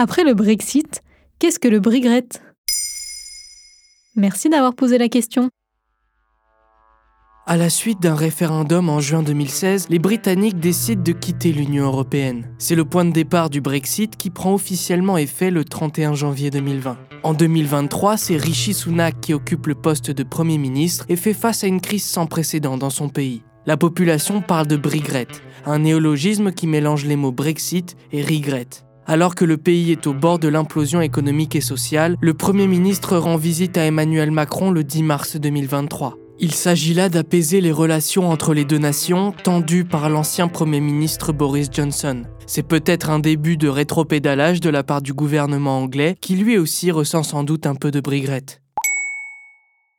[0.00, 1.02] Après le Brexit,
[1.40, 2.28] qu'est-ce que le Brigret
[4.14, 5.50] Merci d'avoir posé la question.
[7.46, 12.46] À la suite d'un référendum en juin 2016, les Britanniques décident de quitter l'Union européenne.
[12.58, 16.96] C'est le point de départ du Brexit qui prend officiellement effet le 31 janvier 2020.
[17.24, 21.64] En 2023, c'est Rishi Sunak qui occupe le poste de Premier ministre et fait face
[21.64, 23.42] à une crise sans précédent dans son pays.
[23.66, 25.26] La population parle de Brigret,
[25.66, 28.68] un néologisme qui mélange les mots Brexit et regret.
[29.10, 33.16] Alors que le pays est au bord de l'implosion économique et sociale, le Premier ministre
[33.16, 36.18] rend visite à Emmanuel Macron le 10 mars 2023.
[36.38, 41.32] Il s'agit là d'apaiser les relations entre les deux nations, tendues par l'ancien Premier ministre
[41.32, 42.24] Boris Johnson.
[42.46, 46.90] C'est peut-être un début de rétropédalage de la part du gouvernement anglais, qui lui aussi
[46.90, 48.60] ressent sans doute un peu de brigrette.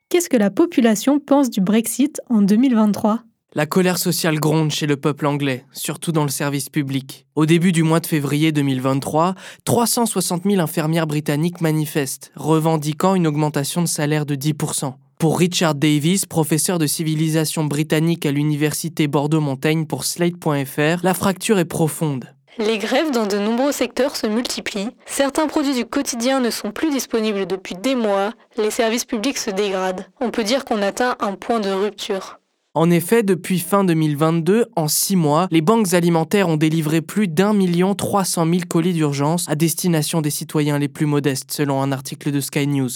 [0.08, 3.24] Qu'est-ce que la population pense du Brexit en 2023
[3.54, 7.26] la colère sociale gronde chez le peuple anglais, surtout dans le service public.
[7.34, 9.34] Au début du mois de février 2023,
[9.64, 14.94] 360 000 infirmières britanniques manifestent, revendiquant une augmentation de salaire de 10%.
[15.18, 21.64] Pour Richard Davis, professeur de civilisation britannique à l'université Bordeaux-Montaigne pour Slate.fr, la fracture est
[21.64, 22.26] profonde.
[22.58, 26.90] Les grèves dans de nombreux secteurs se multiplient, certains produits du quotidien ne sont plus
[26.90, 30.06] disponibles depuis des mois, les services publics se dégradent.
[30.20, 32.40] On peut dire qu'on atteint un point de rupture.
[32.72, 37.52] En effet, depuis fin 2022, en six mois, les banques alimentaires ont délivré plus d'un
[37.52, 41.90] million trois cent mille colis d'urgence à destination des citoyens les plus modestes, selon un
[41.90, 42.90] article de Sky News.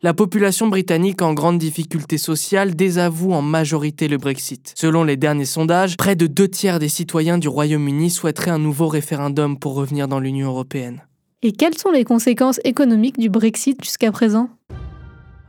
[0.00, 4.72] La population britannique en grande difficulté sociale désavoue en majorité le Brexit.
[4.74, 8.88] Selon les derniers sondages, près de deux tiers des citoyens du Royaume-Uni souhaiteraient un nouveau
[8.88, 11.02] référendum pour revenir dans l'Union européenne.
[11.42, 14.48] Et quelles sont les conséquences économiques du Brexit jusqu'à présent?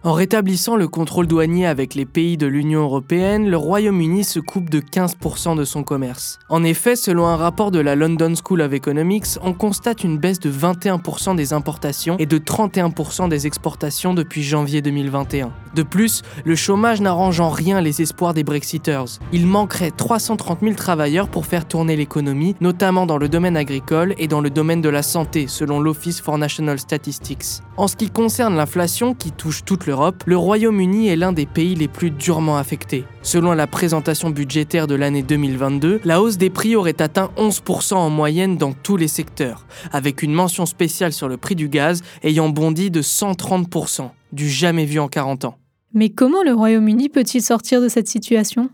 [0.03, 4.69] En rétablissant le contrôle douanier avec les pays de l'Union européenne, le Royaume-Uni se coupe
[4.69, 6.39] de 15% de son commerce.
[6.47, 10.39] En effet, selon un rapport de la London School of Economics, on constate une baisse
[10.39, 15.51] de 21% des importations et de 31% des exportations depuis janvier 2021.
[15.75, 19.19] De plus, le chômage n'arrange en rien les espoirs des Brexiters.
[19.31, 24.27] Il manquerait 330 000 travailleurs pour faire tourner l'économie, notamment dans le domaine agricole et
[24.27, 27.61] dans le domaine de la santé, selon l'Office for National Statistics.
[27.77, 31.75] En ce qui concerne l'inflation, qui touche toute l'Europe, le Royaume-Uni est l'un des pays
[31.75, 33.05] les plus durement affectés.
[33.21, 38.09] Selon la présentation budgétaire de l'année 2022, la hausse des prix aurait atteint 11% en
[38.09, 42.49] moyenne dans tous les secteurs, avec une mention spéciale sur le prix du gaz ayant
[42.49, 45.58] bondi de 130%, du jamais vu en 40 ans.
[45.93, 48.69] Mais comment le Royaume-Uni peut-il sortir de cette situation?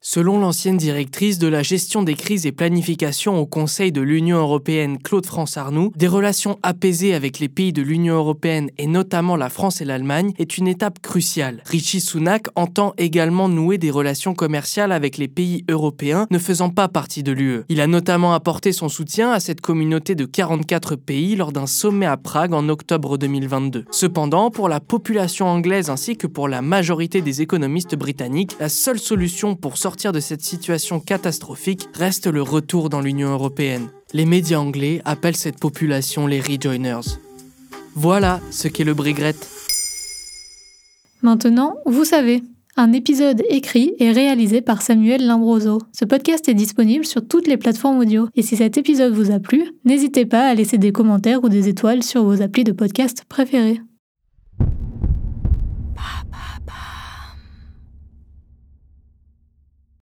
[0.00, 4.98] Selon l'ancienne directrice de la gestion des crises et planification au Conseil de l'Union européenne
[4.98, 9.80] Claude-France Arnoux, des relations apaisées avec les pays de l'Union européenne et notamment la France
[9.80, 11.64] et l'Allemagne est une étape cruciale.
[11.66, 16.86] Richie Sunak entend également nouer des relations commerciales avec les pays européens ne faisant pas
[16.86, 17.64] partie de l'UE.
[17.68, 22.06] Il a notamment apporté son soutien à cette communauté de 44 pays lors d'un sommet
[22.06, 23.84] à Prague en octobre 2022.
[23.90, 29.00] Cependant, pour la population anglaise ainsi que pour la majorité des économistes britanniques, la seule
[29.00, 33.88] solution pour sortir de cette situation catastrophique reste le retour dans l'Union européenne.
[34.12, 37.16] Les médias anglais appellent cette population les rejoiners.
[37.94, 39.34] Voilà ce qu'est le Brigret.
[41.22, 42.42] Maintenant, vous savez.
[42.76, 45.78] Un épisode écrit et réalisé par Samuel Limbroso.
[45.98, 48.28] Ce podcast est disponible sur toutes les plateformes audio.
[48.36, 51.70] Et si cet épisode vous a plu, n'hésitez pas à laisser des commentaires ou des
[51.70, 53.80] étoiles sur vos applis de podcast préférés.